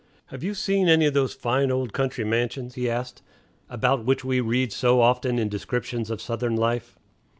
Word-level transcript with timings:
"Have 0.29 0.43
you 0.43 0.55
seen 0.55 0.89
any 0.89 1.05
of 1.05 1.13
those 1.13 1.35
fine 1.35 1.69
old 1.69 1.93
country 1.93 2.23
mansions," 2.23 2.73
he 2.73 2.89
asked, 2.89 3.21
"about 3.69 4.03
which 4.03 4.25
we 4.25 4.39
read 4.41 4.73
so 4.73 4.99
often 4.99 5.37
in 5.37 5.47
descriptions 5.47 6.09
of 6.09 6.19
Southern, 6.19 6.55
life?" 6.55 6.97